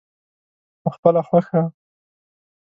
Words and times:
پخپله 0.83 1.21
خوښه. 1.27 1.61